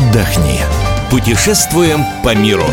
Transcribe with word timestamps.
отдохни. 0.00 0.60
Путешествуем 1.10 2.04
по 2.24 2.34
миру. 2.34 2.64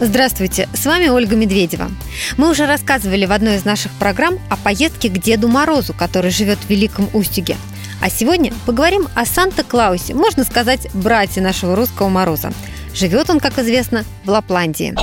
Здравствуйте, 0.00 0.68
с 0.74 0.86
вами 0.86 1.08
Ольга 1.08 1.34
Медведева. 1.34 1.90
Мы 2.36 2.50
уже 2.50 2.66
рассказывали 2.66 3.26
в 3.26 3.32
одной 3.32 3.56
из 3.56 3.64
наших 3.64 3.92
программ 3.92 4.38
о 4.48 4.56
поездке 4.56 5.08
к 5.08 5.18
Деду 5.18 5.48
Морозу, 5.48 5.92
который 5.92 6.30
живет 6.30 6.58
в 6.58 6.70
Великом 6.70 7.08
Устюге. 7.12 7.56
А 8.00 8.08
сегодня 8.10 8.52
поговорим 8.64 9.08
о 9.16 9.24
Санта-Клаусе, 9.24 10.14
можно 10.14 10.44
сказать, 10.44 10.88
брате 10.94 11.40
нашего 11.40 11.74
русского 11.74 12.08
Мороза. 12.08 12.52
Живет 12.94 13.28
он, 13.28 13.40
как 13.40 13.58
известно, 13.58 14.04
в 14.24 14.30
Лапландии. 14.30 14.94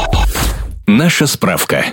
Наша 0.88 1.28
справка. 1.28 1.86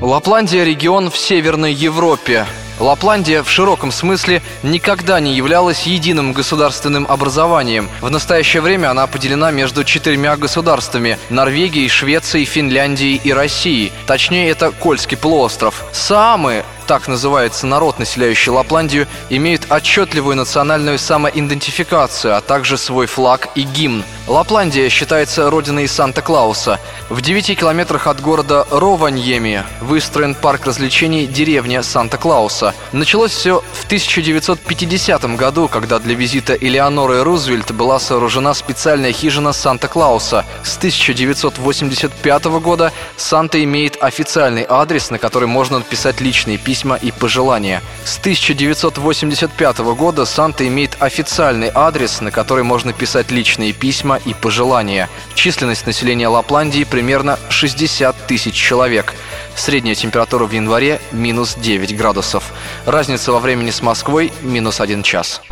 Лапландия– 0.00 0.64
регион 0.64 1.10
в 1.10 1.16
Северной 1.16 1.72
Европе. 1.72 2.46
Лапландия 2.78 3.42
в 3.42 3.50
широком 3.50 3.92
смысле 3.92 4.42
никогда 4.62 5.20
не 5.20 5.34
являлась 5.34 5.82
единым 5.82 6.32
государственным 6.32 7.06
образованием. 7.08 7.88
В 8.00 8.10
настоящее 8.10 8.62
время 8.62 8.90
она 8.90 9.06
поделена 9.06 9.50
между 9.50 9.84
четырьмя 9.84 10.36
государствами– 10.36 11.18
Норвегией, 11.30 11.88
Швецией, 11.88 12.44
Финляндией 12.44 13.20
и 13.22 13.32
Россией. 13.32 13.92
Точнее, 14.06 14.50
это 14.50 14.70
Кольский 14.70 15.16
полуостров. 15.16 15.84
Самые 15.92 16.64
так 16.86 17.08
называется 17.08 17.66
народ, 17.66 17.98
населяющий 17.98 18.50
Лапландию, 18.50 19.06
имеют 19.30 19.70
отчетливую 19.70 20.36
национальную 20.36 20.98
самоидентификацию, 20.98 22.36
а 22.36 22.40
также 22.40 22.76
свой 22.76 23.06
флаг 23.06 23.48
и 23.54 23.62
гимн. 23.62 24.04
Лапландия 24.26 24.88
считается 24.88 25.50
родиной 25.50 25.88
Санта-Клауса. 25.88 26.80
В 27.08 27.20
9 27.20 27.58
километрах 27.58 28.06
от 28.06 28.20
города 28.20 28.66
Рованьеми 28.70 29.64
выстроен 29.80 30.34
парк 30.34 30.66
развлечений 30.66 31.26
«Деревня 31.26 31.82
Санта-Клауса». 31.82 32.74
Началось 32.92 33.32
все 33.32 33.62
в 33.72 33.84
1950 33.86 35.36
году, 35.36 35.68
когда 35.68 35.98
для 35.98 36.14
визита 36.14 36.54
Элеоноры 36.54 37.22
Рузвельт 37.22 37.72
была 37.72 37.98
сооружена 37.98 38.54
специальная 38.54 39.12
хижина 39.12 39.52
Санта-Клауса. 39.52 40.44
С 40.64 40.76
1985 40.76 42.44
года 42.60 42.92
Санта 43.16 43.62
имеет 43.62 44.02
официальный 44.02 44.66
адрес, 44.68 45.10
на 45.10 45.18
который 45.18 45.48
можно 45.48 45.78
написать 45.78 46.20
личные 46.20 46.58
письма 46.58 46.71
письма 46.72 46.96
и 46.96 47.10
пожелания. 47.10 47.82
С 48.06 48.16
1985 48.16 49.78
года 49.94 50.24
Санта 50.24 50.66
имеет 50.66 50.96
официальный 51.00 51.70
адрес, 51.74 52.22
на 52.22 52.30
который 52.30 52.64
можно 52.64 52.94
писать 52.94 53.30
личные 53.30 53.74
письма 53.74 54.18
и 54.24 54.32
пожелания. 54.32 55.10
Численность 55.34 55.84
населения 55.84 56.28
Лапландии 56.28 56.84
примерно 56.84 57.38
60 57.50 58.16
тысяч 58.26 58.54
человек. 58.54 59.12
Средняя 59.54 59.94
температура 59.94 60.46
в 60.46 60.52
январе– 60.52 60.98
минус 61.12 61.56
9 61.56 61.94
градусов. 61.94 62.44
Разница 62.86 63.32
во 63.32 63.38
времени 63.40 63.70
с 63.70 63.82
Москвой– 63.82 64.32
минус 64.40 64.80
1 64.80 65.02
час. 65.02 65.42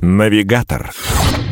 Навигатор. 0.00 0.90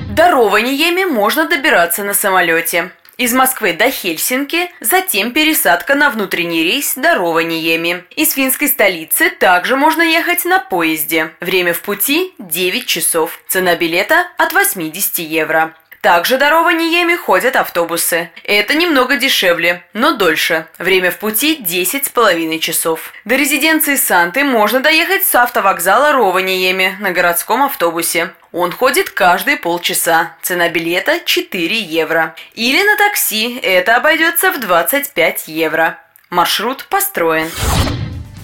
До 0.09 0.31
Рованьеми 0.31 1.05
можно 1.05 1.47
добираться 1.47 2.05
на 2.05 2.15
самолете. 2.15 2.91
Из 3.19 3.33
Москвы 3.33 3.73
до 3.73 3.91
Хельсинки, 3.91 4.71
затем 4.79 5.33
пересадка 5.33 5.97
на 5.97 6.09
внутренний 6.11 6.63
рейс 6.63 6.95
до 6.95 7.17
Рованиеми. 7.17 8.05
Из 8.15 8.33
финской 8.33 8.69
столицы 8.69 9.31
также 9.31 9.75
можно 9.75 10.03
ехать 10.03 10.45
на 10.45 10.61
поезде. 10.61 11.33
Время 11.41 11.75
в 11.75 11.83
пути 11.83 12.33
9 12.39 12.87
часов. 12.87 13.43
Цена 13.49 13.75
билета 13.75 14.29
от 14.39 14.53
80 14.53 15.19
евро. 15.19 15.75
Также 16.01 16.39
до 16.39 16.51
Рованиеми 16.51 17.17
ходят 17.17 17.57
автобусы. 17.57 18.31
Это 18.45 18.75
немного 18.75 19.17
дешевле, 19.17 19.83
но 19.93 20.17
дольше. 20.17 20.69
Время 20.79 21.11
в 21.11 21.19
пути 21.19 21.57
10 21.57 22.07
с 22.07 22.09
половиной 22.09 22.61
часов. 22.61 23.13
До 23.25 23.35
резиденции 23.35 23.97
Санты 23.97 24.45
можно 24.45 24.79
доехать 24.79 25.25
с 25.25 25.35
автовокзала 25.35 26.13
Рованиеми 26.13 26.97
на 27.01 27.11
городском 27.11 27.63
автобусе. 27.65 28.31
Он 28.53 28.71
ходит 28.71 29.11
каждые 29.11 29.57
полчаса. 29.57 30.37
Цена 30.41 30.69
билета 30.69 31.19
4 31.25 31.81
евро. 31.81 32.37
Или 32.55 32.81
на 32.83 32.97
такси. 32.97 33.59
Это 33.59 33.97
обойдется 33.97 34.53
в 34.53 34.61
25 34.61 35.49
евро. 35.49 35.99
Маршрут 36.31 36.87
построен. 36.89 37.51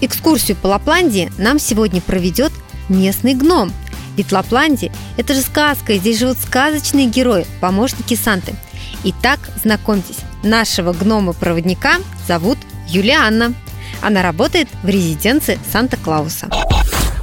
Экскурсию 0.01 0.57
по 0.57 0.67
Лапландии 0.67 1.31
нам 1.39 1.61
сегодня 1.61 2.01
проведет 2.01 2.53
местный 2.89 3.35
гном– 3.35 3.73
ведь 4.17 4.33
Лапландия– 4.33 4.93
это 5.17 5.35
же 5.35 5.41
сказка, 5.41 5.97
здесь 5.97 6.19
живут 6.19 6.39
сказочные 6.39 7.07
герои, 7.07 7.47
помощники 7.61 8.15
Санты. 8.15 8.55
Итак, 9.05 9.41
знакомьтесь, 9.63 10.19
нашего 10.43 10.93
гнома-проводника 10.93 11.97
зовут 12.27 12.59
Юлианна. 12.89 13.55
Она 14.01 14.23
работает 14.23 14.69
в 14.83 14.89
резиденции 14.89 15.59
Санта-Клауса. 15.71 16.49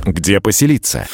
Где 0.05 0.39
поселиться? 0.39 1.07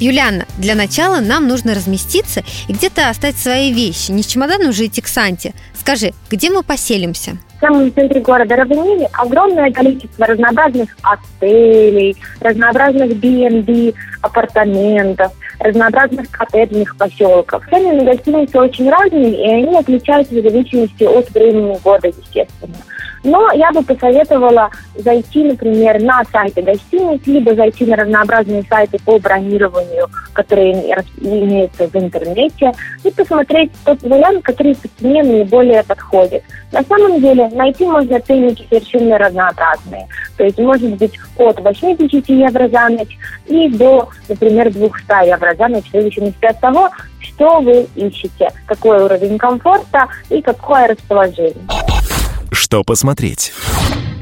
Юлианна, 0.00 0.46
для 0.58 0.74
начала 0.74 1.20
нам 1.20 1.46
нужно 1.48 1.74
разместиться 1.74 2.44
и 2.68 2.72
где-то 2.72 3.08
оставить 3.08 3.38
свои 3.38 3.72
вещи. 3.72 4.10
Не 4.10 4.22
с 4.22 4.26
чемоданом 4.26 4.72
же 4.72 4.86
идти 4.86 5.00
к 5.00 5.08
Санте. 5.08 5.54
Скажи, 5.78 6.12
где 6.30 6.50
мы 6.50 6.62
поселимся? 6.62 7.38
Самом 7.64 7.90
центре 7.94 8.20
города 8.20 8.56
Равенили 8.56 9.08
огромное 9.14 9.72
количество 9.72 10.26
разнообразных 10.26 10.94
отелей, 11.02 12.14
разнообразных 12.40 13.16
B&B, 13.16 13.94
апартаментов, 14.20 15.32
разнообразных 15.60 16.30
коттеджных 16.30 16.94
поселков. 16.98 17.64
Цены 17.70 17.94
на 17.94 18.04
гостиницы 18.04 18.58
очень 18.58 18.90
разные, 18.90 19.32
и 19.32 19.64
они 19.64 19.78
отличаются 19.78 20.34
в 20.34 20.42
зависимости 20.42 21.04
от 21.04 21.30
времени 21.30 21.78
года, 21.82 22.08
естественно. 22.08 22.76
Но 23.24 23.50
я 23.52 23.72
бы 23.72 23.82
посоветовала 23.82 24.70
зайти, 24.96 25.44
например, 25.44 26.00
на 26.02 26.22
сайты 26.30 26.60
гостиниц, 26.60 27.22
либо 27.26 27.54
зайти 27.54 27.86
на 27.86 27.96
разнообразные 27.96 28.62
сайты 28.68 28.98
по 29.04 29.18
бронированию, 29.18 30.08
которые 30.34 30.72
имеются 31.20 31.88
в 31.88 31.96
интернете, 31.96 32.72
и 33.02 33.10
посмотреть 33.10 33.72
тот 33.84 34.02
вариант, 34.02 34.44
который 34.44 34.76
по 34.76 34.88
цене 34.98 35.22
наиболее 35.22 35.82
подходит. 35.82 36.42
На 36.70 36.82
самом 36.82 37.20
деле 37.20 37.48
найти 37.48 37.86
можно 37.86 38.20
ценники 38.20 38.66
совершенно 38.68 39.16
разнообразные. 39.16 40.06
То 40.36 40.44
есть 40.44 40.58
может 40.58 40.94
быть 40.96 41.18
от 41.38 41.60
80 41.60 42.28
евро 42.28 42.68
за 42.68 42.88
ночь 42.90 43.16
и 43.46 43.68
до, 43.70 44.10
например, 44.28 44.70
200 44.70 45.28
евро 45.28 45.54
за 45.54 45.68
ночь, 45.68 45.88
в 45.88 45.92
зависимости 45.92 46.44
от 46.44 46.60
того, 46.60 46.90
что 47.20 47.60
вы 47.60 47.86
ищете, 47.94 48.50
какой 48.66 49.02
уровень 49.02 49.38
комфорта 49.38 50.08
и 50.28 50.42
какое 50.42 50.88
расположение. 50.88 51.93
Что 52.54 52.84
посмотреть? 52.84 53.52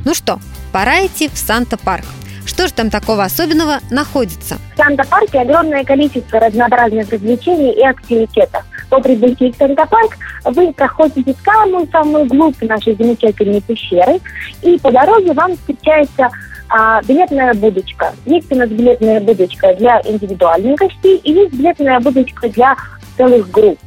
Ну 0.06 0.14
что, 0.14 0.38
пора 0.72 1.04
идти 1.06 1.28
в 1.28 1.36
Санта-парк. 1.36 2.04
Что 2.46 2.66
же 2.66 2.72
там 2.72 2.88
такого 2.88 3.24
особенного 3.24 3.80
находится? 3.90 4.56
В 4.74 4.76
Санта-парке 4.78 5.40
огромное 5.40 5.84
количество 5.84 6.40
разнообразных 6.40 7.10
развлечений 7.10 7.72
и 7.72 7.82
активитетов. 7.82 8.64
По 8.88 9.00
прибытии 9.00 9.52
в 9.52 9.56
Санта-парк 9.56 10.16
вы 10.44 10.72
проходите 10.72 11.34
самую-самую 11.44 12.24
глубь 12.24 12.60
нашей 12.62 12.96
замечательной 12.96 13.60
пещеры, 13.60 14.18
и 14.62 14.78
по 14.78 14.90
дороге 14.90 15.34
вам 15.34 15.54
встречается 15.54 16.30
а, 16.70 17.02
билетная 17.02 17.52
будочка. 17.52 18.14
Есть 18.24 18.50
у 18.50 18.56
нас 18.56 18.70
билетная 18.70 19.20
будочка 19.20 19.74
для 19.74 20.00
индивидуальных 20.04 20.78
гостей 20.78 21.18
и 21.18 21.32
есть 21.32 21.52
билетная 21.52 22.00
будочка 22.00 22.48
для 22.48 22.76
целых 23.18 23.50
групп 23.50 23.78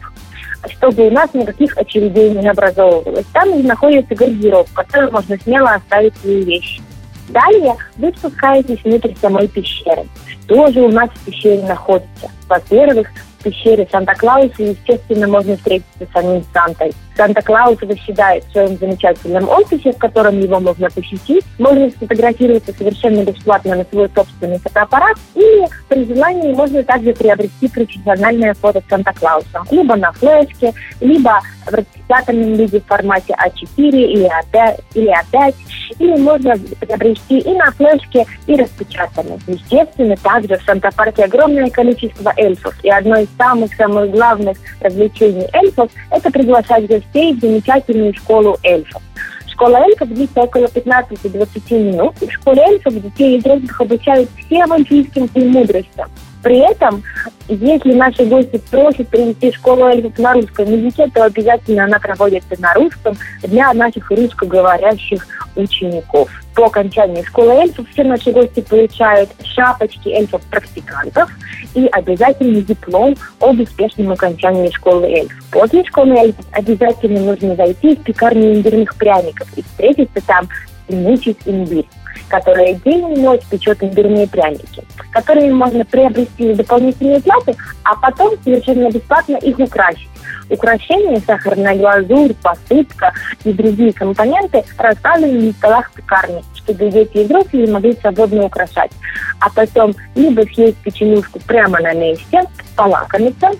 чтобы 0.71 1.07
у 1.07 1.11
нас 1.11 1.33
никаких 1.33 1.77
очередей 1.77 2.31
не 2.31 2.47
образовывалось. 2.47 3.25
Там 3.33 3.61
находится 3.65 4.15
гардероб, 4.15 4.67
в 4.67 4.73
котором 4.73 5.13
можно 5.13 5.37
смело 5.37 5.71
оставить 5.71 6.15
свои 6.17 6.43
вещи. 6.43 6.81
Далее 7.29 7.75
вы 7.97 8.13
спускаетесь 8.15 8.83
внутрь 8.83 9.13
самой 9.19 9.47
пещеры. 9.47 10.05
Что 10.27 10.71
же 10.71 10.81
у 10.81 10.89
нас 10.89 11.09
в 11.09 11.25
пещере 11.25 11.63
находится? 11.63 12.29
Во-первых, 12.47 13.09
пещере 13.45 13.87
Санта-Клауса, 13.91 14.63
естественно, 14.63 15.27
можно 15.27 15.55
встретиться 15.55 16.05
с 16.05 16.11
самим 16.11 16.43
Сантой. 16.51 16.91
Санта-Клаус 17.15 17.79
восседает 17.81 18.43
в 18.43 18.51
своем 18.51 18.77
замечательном 18.77 19.47
офисе, 19.47 19.93
в 19.93 19.97
котором 19.97 20.39
его 20.39 20.59
можно 20.59 20.89
посетить. 20.89 21.45
Можно 21.59 21.89
сфотографироваться 21.91 22.73
совершенно 22.73 23.23
бесплатно 23.23 23.75
на 23.75 23.85
свой 23.85 24.09
собственный 24.13 24.59
фотоаппарат. 24.59 25.17
И 25.35 25.63
при 25.87 26.05
желании 26.05 26.53
можно 26.53 26.83
также 26.83 27.13
приобрести 27.13 27.69
профессиональное 27.69 28.53
фото 28.55 28.81
Санта-Клауса. 28.89 29.63
Либо 29.71 29.95
на 29.95 30.11
флешке, 30.11 30.73
либо 30.99 31.39
в 31.65 31.73
распечатанном 31.73 32.53
виде 32.55 32.79
в 32.79 32.85
формате 32.85 33.33
А4 33.41 33.77
или 33.77 34.29
А5, 34.29 34.83
или 34.95 35.13
А5. 35.13 35.55
Или 35.99 36.17
можно 36.17 36.55
приобрести 36.79 37.39
и 37.39 37.53
на 37.53 37.71
флешке, 37.71 38.25
и 38.47 38.55
распечатанном. 38.55 39.39
Естественно, 39.47 40.17
также 40.17 40.57
в 40.57 40.63
Санта-Парке 40.63 41.23
огромное 41.23 41.69
количество 41.69 42.33
эльфов. 42.35 42.75
И 42.83 42.89
одно 42.89 43.17
из 43.17 43.27
самых-самых 43.37 44.11
главных 44.11 44.57
развлечений 44.81 45.47
эльфов– 45.53 45.91
это 46.11 46.31
приглашать 46.31 46.87
гостей 46.87 47.33
в 47.33 47.39
замечательную 47.39 48.13
школу 48.15 48.57
эльфов. 48.63 49.01
Школа 49.47 49.77
эльфов 49.77 50.09
длится 50.09 50.41
около 50.41 50.65
15-20 50.65 51.91
минут. 51.91 52.15
В 52.19 52.29
школе 52.29 52.61
эльфов 52.61 52.93
детей 53.01 53.37
и 53.37 53.39
взрослых 53.39 53.81
обучают 53.81 54.29
всем 54.37 54.73
эльфийским 54.73 55.27
премудростям. 55.29 56.09
При 56.45 56.57
этом, 56.59 57.01
если 57.47 57.93
наши 57.93 58.23
гости 58.23 58.61
просят 58.69 59.07
привести 59.07 59.51
школу 59.51 59.87
эльфов 59.87 60.15
на 60.19 60.33
русском 60.33 60.71
языке, 60.71 61.09
то 61.11 61.23
обязательно 61.23 61.85
она 61.85 61.97
проводится 61.97 62.55
на 62.61 62.71
русском 62.75 63.17
для 63.41 63.73
наших 63.73 64.11
русскоговорящих 64.11 65.25
учеников. 65.55 66.29
По 66.53 66.67
окончании 66.67 67.23
школы 67.23 67.51
эльфов 67.53 67.89
все 67.89 68.03
наши 68.03 68.31
гости 68.31 68.61
получают 68.61 69.31
шапочки 69.43 70.09
эльфов-практикантов 70.09 71.31
и 71.73 71.87
обязательный 71.87 72.61
диплом 72.61 73.15
об 73.39 73.59
успешном 73.59 74.11
окончании 74.11 74.69
школы 74.69 75.07
эльфов. 75.07 75.43
После 75.49 75.83
школы 75.85 76.15
эльфов 76.15 76.45
обязательно 76.51 77.21
нужно 77.21 77.55
зайти 77.55 77.95
в 77.95 78.03
пекарню 78.03 78.53
имбирных 78.53 78.93
пряников 78.97 79.47
и 79.57 79.63
встретиться 79.63 80.21
там 80.27 80.47
миссис 80.89 81.35
имбирь 81.45 81.87
которая 82.27 82.73
день 82.73 83.13
и 83.13 83.21
ночь 83.21 83.41
печет 83.49 83.83
имбирные 83.83 84.27
пряники, 84.27 84.83
которые 85.11 85.53
можно 85.53 85.85
приобрести 85.85 86.51
за 86.51 86.57
дополнительные 86.57 87.21
платы, 87.21 87.55
а 87.83 87.95
потом 87.95 88.33
совершенно 88.43 88.89
бесплатно 88.89 89.37
их 89.37 89.59
украсить. 89.59 90.09
Украшения, 90.49 91.21
сахарная 91.25 91.75
глазурь, 91.75 92.33
посыпка 92.41 93.11
и 93.43 93.51
другие 93.51 93.93
компоненты 93.93 94.63
расставлены 94.77 95.47
на 95.47 95.51
столах 95.53 95.91
пекарни, 95.91 96.43
чтобы 96.55 96.89
дети 96.91 97.17
и 97.17 97.25
взрослые 97.25 97.71
могли 97.71 97.93
свободно 97.93 98.45
украшать. 98.45 98.91
А 99.39 99.49
потом 99.49 99.95
либо 100.15 100.43
съесть 100.53 100.77
печенюшку 100.77 101.39
прямо 101.47 101.79
на 101.79 101.93
месте, 101.93 102.43
полакомиться, 102.75 103.51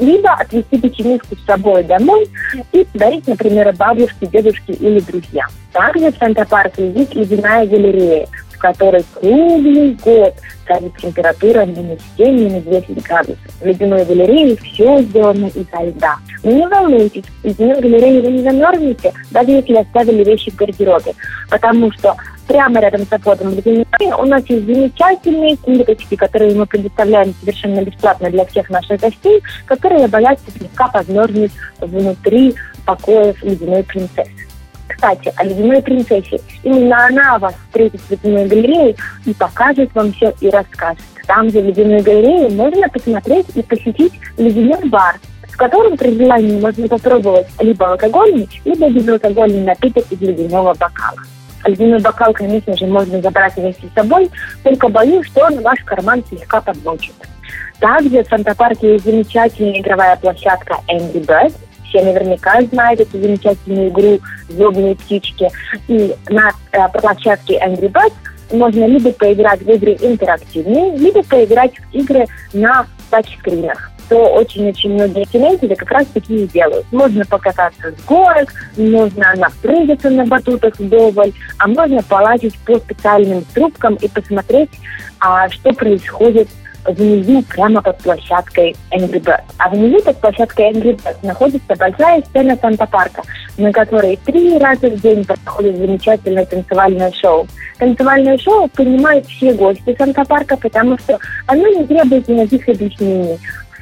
либо 0.00 0.32
отвезти 0.32 0.78
печенюшку 0.78 1.36
с 1.36 1.44
собой 1.44 1.84
домой 1.84 2.28
и 2.72 2.84
подарить, 2.84 3.26
например, 3.26 3.74
бабушке, 3.76 4.26
дедушке 4.26 4.72
или 4.74 5.00
друзьям. 5.00 5.48
Также 5.72 6.10
в 6.10 6.16
Санта-Парке 6.16 6.90
есть 6.90 7.14
ледяная 7.14 7.66
галерея, 7.66 8.26
в 8.50 8.58
которой 8.58 9.04
круглый 9.14 9.96
год 10.04 10.34
стоит 10.64 10.96
температура 10.96 11.64
минус 11.64 12.00
7, 12.16 12.34
минус 12.34 12.64
10 12.64 13.02
градусов. 13.02 13.38
В 13.60 13.64
ледяной 13.64 14.04
галерее 14.04 14.56
все 14.56 15.02
сделано 15.02 15.46
изо 15.46 15.84
льда. 15.84 16.16
Но 16.42 16.50
не 16.50 16.66
волнуйтесь, 16.66 17.24
в 17.42 17.44
ледяной 17.44 17.80
галерее 17.80 18.22
вы 18.22 18.30
не 18.32 18.42
замерзнете, 18.42 19.12
даже 19.30 19.50
если 19.52 19.74
оставили 19.74 20.24
вещи 20.24 20.50
в 20.50 20.56
гардеробе, 20.56 21.14
потому 21.48 21.92
что 21.92 22.16
прямо 22.48 22.80
рядом 22.80 23.02
с 23.02 23.10
в 23.10 23.54
ледяной 23.54 23.86
у 24.18 24.24
нас 24.24 24.42
есть 24.46 24.66
замечательные 24.66 25.56
курточки, 25.58 26.16
которые 26.16 26.54
мы 26.56 26.66
предоставляем 26.66 27.34
совершенно 27.40 27.82
бесплатно 27.82 28.30
для 28.30 28.44
всех 28.46 28.70
наших 28.70 29.00
гостей, 29.00 29.40
которые 29.66 30.08
боятся 30.08 30.50
слегка 30.50 30.88
подмерзнуть 30.88 31.52
внутри 31.78 32.54
покоев 32.84 33.40
ледяной 33.44 33.84
принцессы. 33.84 34.32
Кстати, 34.88 35.32
о 35.36 35.44
ледяной 35.44 35.82
принцессе. 35.82 36.40
Именно 36.64 37.06
она 37.06 37.38
вас 37.38 37.54
встретит 37.66 38.00
в 38.00 38.10
ледяной 38.10 38.46
галерее 38.46 38.96
и 39.26 39.34
покажет 39.34 39.94
вам 39.94 40.12
все 40.14 40.32
и 40.40 40.48
расскажет. 40.48 41.04
Там 41.26 41.50
же 41.50 41.60
в 41.60 41.66
ледяной 41.66 42.00
галерее 42.00 42.48
можно 42.48 42.88
посмотреть 42.88 43.46
и 43.54 43.62
посетить 43.62 44.14
ледяной 44.38 44.88
бар, 44.88 45.20
в 45.42 45.56
котором 45.56 45.98
при 45.98 46.16
желании 46.16 46.58
можно 46.58 46.88
попробовать 46.88 47.46
либо 47.60 47.92
алкогольный, 47.92 48.48
либо 48.64 48.88
безалкогольный 48.88 49.64
напиток 49.64 50.04
из 50.10 50.20
ледяного 50.20 50.72
бокала. 50.74 51.18
Ледяной 51.68 52.00
бокал, 52.00 52.32
конечно 52.32 52.76
же, 52.76 52.86
можно 52.86 53.20
забрать 53.20 53.56
вместе 53.56 53.86
с 53.86 53.94
собой, 53.94 54.30
только 54.62 54.88
боюсь, 54.88 55.26
что 55.26 55.46
он 55.46 55.60
ваш 55.62 55.80
карман 55.84 56.24
слегка 56.28 56.60
подмочит. 56.60 57.14
Также 57.80 58.24
в 58.24 58.28
Санта-Парке 58.28 58.94
есть 58.94 59.04
замечательная 59.04 59.80
игровая 59.80 60.16
площадка 60.16 60.78
Angry 60.88 61.24
Birds, 61.24 61.54
все 61.88 62.02
наверняка 62.02 62.60
знают 62.62 63.00
эту 63.00 63.18
замечательную 63.18 63.88
игру 63.88 64.20
«Злобные 64.48 64.94
птички». 64.94 65.48
И 65.88 66.14
на 66.28 66.50
э, 66.72 66.88
площадке 67.00 67.58
Angry 67.64 67.90
Birds 67.90 68.12
можно 68.52 68.86
либо 68.86 69.12
поиграть 69.12 69.60
в 69.62 69.70
игры 69.70 69.96
интерактивные, 70.00 70.96
либо 70.96 71.22
поиграть 71.22 71.72
в 71.78 71.94
игры 71.94 72.26
на 72.52 72.86
тачскринах 73.10 73.90
то 74.08 74.16
очень-очень 74.34 74.94
многие 74.94 75.24
тинейджеры 75.24 75.76
как 75.76 75.90
раз 75.90 76.06
такие 76.12 76.46
делают. 76.46 76.86
Можно 76.92 77.24
покататься 77.24 77.92
с 77.92 78.04
горок, 78.04 78.52
можно 78.76 79.34
напрыгаться 79.36 80.10
на 80.10 80.24
батутах 80.24 80.78
вдоволь, 80.78 81.32
а 81.58 81.68
можно 81.68 82.02
полазить 82.02 82.58
по 82.60 82.78
специальным 82.78 83.44
трубкам 83.54 83.94
и 83.96 84.08
посмотреть, 84.08 84.70
а, 85.20 85.48
что 85.48 85.72
происходит 85.72 86.48
внизу, 86.86 87.42
прямо 87.42 87.82
под 87.82 87.98
площадкой 87.98 88.76
Angry 88.92 89.20
Birds. 89.20 89.44
А 89.58 89.68
внизу 89.68 90.02
под 90.02 90.16
площадкой 90.18 90.72
Angry 90.72 90.96
Birds 90.96 91.18
находится 91.22 91.74
большая 91.76 92.22
сцена 92.22 92.56
Санта-Парка, 92.60 93.22
на 93.56 93.72
которой 93.72 94.18
три 94.24 94.58
раза 94.58 94.88
в 94.88 95.00
день 95.00 95.24
проходит 95.24 95.76
замечательное 95.76 96.46
танцевальное 96.46 97.12
шоу. 97.12 97.46
Танцевальное 97.78 98.38
шоу 98.38 98.68
понимают 98.68 99.26
все 99.26 99.52
гости 99.52 99.94
Санта-Парка, 99.98 100.56
потому 100.56 100.98
что 100.98 101.18
оно 101.46 101.66
не 101.68 101.84
требует 101.86 102.28
никаких 102.28 102.68
объяснений. 102.68 103.38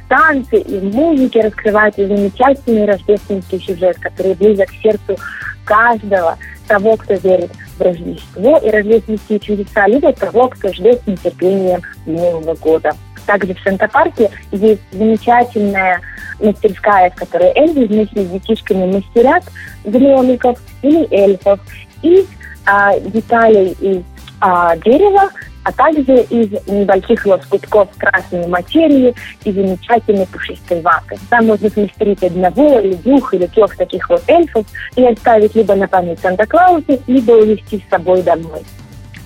В 0.06 0.08
танце 0.08 0.58
и 0.58 0.78
в 0.78 0.94
музыке 0.94 1.40
раскрывается 1.40 2.06
замечательный 2.06 2.86
рождественский 2.86 3.58
сюжет, 3.60 3.98
который 3.98 4.34
близок 4.34 4.68
к 4.68 4.82
сердцу 4.82 5.16
каждого 5.64 6.38
того, 6.68 6.96
кто 6.96 7.14
верит 7.14 7.50
в 7.76 7.80
Рождество 7.80 8.58
и 8.58 8.70
рождественские 8.70 9.40
чудеса, 9.40 9.86
либо 9.88 10.12
того, 10.12 10.48
кто 10.48 10.72
ждет 10.72 11.02
с 11.02 11.06
нетерпением 11.08 11.82
Нового 12.06 12.54
года. 12.54 12.92
Также 13.26 13.54
в 13.54 13.60
Санта-Парке 13.60 14.30
есть 14.52 14.80
замечательная 14.92 16.00
мастерская, 16.38 17.10
в 17.10 17.16
которой 17.16 17.52
Эльзи 17.56 17.86
вместе 17.86 18.22
с 18.22 18.28
детишками 18.28 18.92
мастерят 18.92 19.42
гномиков 19.84 20.60
или 20.82 21.12
эльфов 21.12 21.58
из 22.02 22.26
а, 22.64 22.98
деталей 23.00 23.76
из 23.80 24.02
а, 24.40 24.76
дерева, 24.76 25.30
а 25.66 25.72
также 25.72 26.22
из 26.30 26.52
небольших 26.68 27.26
лоскутков 27.26 27.88
красной 27.98 28.46
материи 28.46 29.12
и 29.42 29.50
замечательной 29.50 30.26
пушистой 30.26 30.80
ваты. 30.80 31.18
Там 31.28 31.46
можно 31.46 31.68
смастерить 31.68 32.22
одного 32.22 32.78
или 32.78 32.94
двух 32.94 33.34
или 33.34 33.46
трех 33.46 33.76
таких 33.76 34.08
вот 34.08 34.22
эльфов 34.28 34.64
и 34.94 35.04
оставить 35.04 35.56
либо 35.56 35.74
на 35.74 35.88
память 35.88 36.20
Санта-Клаусе, 36.20 37.00
либо 37.08 37.32
увезти 37.32 37.82
с 37.84 37.90
собой 37.90 38.22
домой 38.22 38.62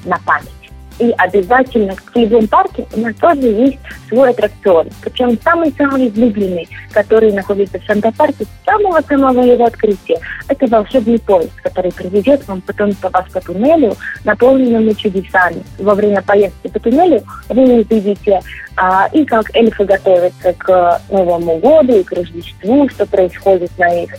на 0.06 0.18
память. 0.24 0.59
И 1.00 1.14
обязательно 1.16 1.96
в 1.96 2.04
Кривом 2.04 2.46
парке 2.46 2.86
у 2.94 3.00
нас 3.00 3.14
тоже 3.16 3.46
есть 3.46 3.78
свой 4.08 4.30
аттракцион. 4.30 4.88
Причем 5.00 5.38
самый-самый 5.42 6.08
излюбленный, 6.08 6.68
который 6.92 7.32
находится 7.32 7.78
в 7.78 7.84
Санта-Парке 7.84 8.44
с 8.44 8.64
самого-самого 8.66 9.40
его 9.40 9.64
открытия. 9.64 10.18
Это 10.48 10.66
волшебный 10.66 11.18
поезд, 11.18 11.52
который 11.62 11.90
приведет 11.90 12.46
вам 12.46 12.60
потом 12.60 12.94
по 12.94 13.08
вас 13.08 13.24
по 13.32 13.40
туннелю, 13.40 13.96
наполненному 14.24 14.94
чудесами. 14.94 15.62
Во 15.78 15.94
время 15.94 16.20
поездки 16.20 16.68
по 16.68 16.78
туннелю 16.78 17.22
вы 17.48 17.80
увидите 17.80 18.40
а, 18.76 19.08
и 19.12 19.24
как 19.24 19.54
эльфы 19.56 19.84
готовятся 19.84 20.52
к 20.52 21.00
Новому 21.10 21.56
году 21.58 21.98
и 21.98 22.02
к 22.02 22.12
Рождеству, 22.12 22.88
что 22.90 23.06
происходит 23.06 23.70
на 23.78 24.02
их 24.02 24.10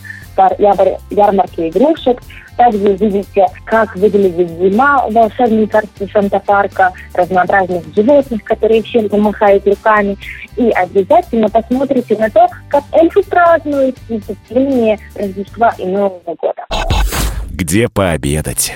ярмарке 0.60 1.70
игрушек. 1.70 2.22
Также 2.58 2.90
увидите, 2.90 3.48
как 3.66 3.96
выглядит 3.96 4.50
зима 4.60 5.08
в 5.08 5.14
волшебном 5.14 5.70
царстве 5.70 6.08
Санта-Парка, 6.12 6.92
разнообразных 7.14 7.84
животных, 7.96 8.44
которые 8.44 8.84
всем 8.84 9.10
помахают 9.10 9.66
руками. 9.66 10.18
И 10.58 10.70
обязательно 10.70 11.50
посмотрите 11.50 12.18
на 12.18 12.30
то, 12.30 12.48
как 12.68 12.84
эльфы 12.92 13.24
празднуют 13.24 13.98
наступление 14.10 15.00
Рождества 15.16 15.74
и 15.78 15.86
Нового 15.86 16.36
года. 16.36 16.66
Где 17.50 17.88
пообедать? 17.88 18.74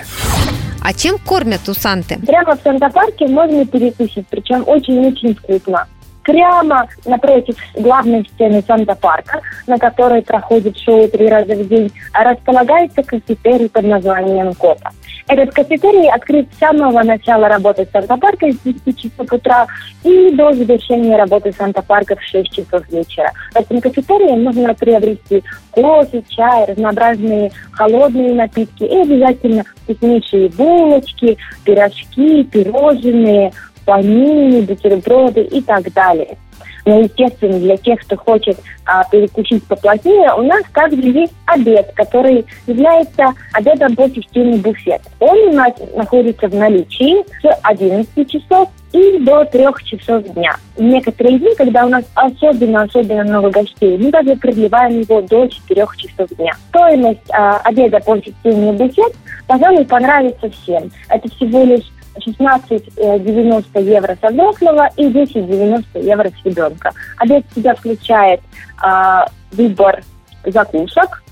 А 0.81 0.93
чем 0.93 1.17
кормят 1.17 1.67
у 1.67 1.73
Санты? 1.73 2.17
Прямо 2.25 2.55
в 2.55 2.61
Санта-Парке 2.61 3.27
можно 3.27 3.65
перекусить, 3.65 4.27
причем 4.29 4.63
очень-очень 4.67 5.35
вкусно 5.35 5.87
прямо 6.25 6.87
напротив 7.05 7.55
главной 7.75 8.27
сцены 8.33 8.61
Санта-Парка, 8.67 9.41
на 9.67 9.77
которой 9.77 10.21
проходит 10.23 10.77
шоу 10.77 11.07
три 11.07 11.29
раза 11.29 11.55
в 11.55 11.67
день, 11.67 11.91
располагается 12.13 13.03
кафетерий 13.03 13.69
под 13.69 13.85
названием 13.85 14.53
Кота. 14.55 14.89
Этот 15.27 15.55
кафетерий 15.55 16.09
открыт 16.11 16.47
с 16.53 16.59
самого 16.59 17.01
начала 17.01 17.47
работы 17.47 17.87
Санта-Парка 17.91 18.51
с 18.51 18.57
10 18.59 18.99
часов 18.99 19.31
утра 19.31 19.65
и 20.03 20.31
до 20.31 20.53
завершения 20.53 21.17
работы 21.17 21.51
Санта-Парка 21.51 22.15
в 22.15 22.21
6 22.21 22.51
часов 22.51 22.87
вечера. 22.89 23.31
В 23.53 23.57
этом 23.57 23.81
кафетерии 23.81 24.37
можно 24.37 24.73
приобрести 24.75 25.43
кофе, 25.71 26.23
чай, 26.29 26.65
разнообразные 26.65 27.51
холодные 27.71 28.35
напитки 28.35 28.83
и 28.83 29.01
обязательно 29.01 29.63
вкуснейшие 29.83 30.49
булочки, 30.49 31.37
пирожки, 31.63 32.43
пирожные, 32.43 33.51
панини, 33.85 34.61
бутерброды 34.61 35.41
и 35.41 35.61
так 35.61 35.91
далее. 35.93 36.37
Но, 36.85 36.99
естественно, 36.99 37.59
для 37.59 37.77
тех, 37.77 37.99
кто 38.01 38.15
хочет 38.15 38.57
а, 38.85 39.03
перекусить 39.09 39.63
поплотнее, 39.65 40.31
у 40.35 40.43
нас 40.43 40.61
также 40.71 41.01
есть 41.01 41.33
обед, 41.47 41.91
который 41.95 42.45
является 42.67 43.33
обедом 43.53 43.95
по 43.95 44.07
системе 44.07 44.57
буфет. 44.57 45.01
Он 45.19 45.37
у 45.37 45.53
нас 45.53 45.73
находится 45.95 46.47
в 46.47 46.53
наличии 46.53 47.23
с 47.41 47.59
11 47.63 48.29
часов 48.31 48.69
и 48.93 49.17
до 49.19 49.43
3 49.45 49.65
часов 49.83 50.23
дня. 50.33 50.55
Некоторые 50.77 51.39
дни, 51.39 51.55
когда 51.57 51.85
у 51.85 51.89
нас 51.89 52.05
особенно-особенно 52.13 53.23
много 53.23 53.49
гостей, 53.49 53.97
мы 53.97 54.11
даже 54.11 54.35
продлеваем 54.35 55.01
его 55.01 55.21
до 55.21 55.47
4 55.47 55.87
часов 55.97 56.29
дня. 56.37 56.53
Стоимость 56.69 57.31
а, 57.31 57.57
обеда 57.63 57.99
по 57.99 58.15
системе 58.17 58.73
буфет, 58.73 59.13
пожалуй, 59.47 59.85
понравится 59.85 60.51
всем. 60.51 60.91
Это 61.09 61.27
всего 61.35 61.63
лишь 61.63 61.91
16,90 62.17 63.65
э, 63.73 63.81
евро 63.81 64.17
со 64.21 64.29
взрослого 64.29 64.89
и 64.97 65.05
10,90 65.05 66.03
евро 66.03 66.29
с 66.29 66.45
ребенка. 66.45 66.91
Обед 67.17 67.45
себя 67.53 67.75
включает 67.75 68.41
э, 68.83 69.25
выбор 69.51 70.03
закусок, 70.45 71.23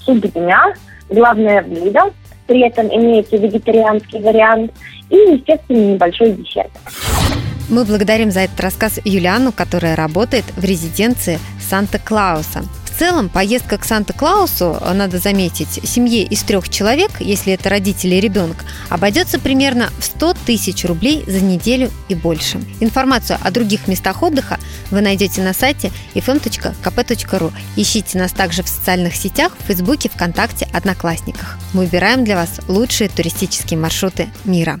суп 0.00 0.26
дня, 0.32 0.72
главное 1.08 1.62
блюдо, 1.62 2.12
при 2.46 2.66
этом 2.66 2.86
имеется 2.86 3.36
вегетарианский 3.36 4.20
вариант 4.20 4.72
и, 5.10 5.16
естественно, 5.16 5.94
небольшой 5.94 6.32
десерт. 6.32 6.70
Мы 7.68 7.84
благодарим 7.84 8.30
за 8.30 8.40
этот 8.40 8.58
рассказ 8.60 8.98
Юлиану, 9.04 9.52
которая 9.52 9.94
работает 9.94 10.44
в 10.56 10.64
резиденции 10.64 11.38
Санта-Клауса. 11.60 12.62
Целом, 12.98 13.28
поездка 13.28 13.78
к 13.78 13.84
Санта-Клаусу, 13.84 14.76
надо 14.92 15.18
заметить, 15.18 15.80
семье 15.88 16.24
из 16.24 16.42
трех 16.42 16.68
человек, 16.68 17.12
если 17.20 17.52
это 17.52 17.68
родители 17.68 18.16
и 18.16 18.20
ребенок, 18.20 18.64
обойдется 18.88 19.38
примерно 19.38 19.90
в 20.00 20.04
100 20.04 20.34
тысяч 20.44 20.84
рублей 20.84 21.22
за 21.24 21.40
неделю 21.40 21.92
и 22.08 22.16
больше. 22.16 22.60
Информацию 22.80 23.38
о 23.40 23.52
других 23.52 23.86
местах 23.86 24.24
отдыха 24.24 24.58
вы 24.90 25.00
найдете 25.00 25.42
на 25.42 25.54
сайте 25.54 25.92
fm.kp.ru. 26.14 27.52
Ищите 27.76 28.18
нас 28.18 28.32
также 28.32 28.64
в 28.64 28.68
социальных 28.68 29.14
сетях, 29.14 29.52
в 29.60 29.66
Фейсбуке, 29.68 30.08
ВКонтакте, 30.08 30.66
Одноклассниках. 30.72 31.56
Мы 31.74 31.82
выбираем 31.82 32.24
для 32.24 32.34
вас 32.34 32.60
лучшие 32.66 33.08
туристические 33.08 33.78
маршруты 33.78 34.28
мира. 34.44 34.80